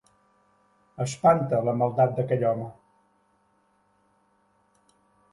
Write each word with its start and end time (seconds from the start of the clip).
Espanta, 1.03 1.59
la 1.67 1.75
maldat 1.81 2.15
d'aquell 2.19 2.45
home! 2.51 2.69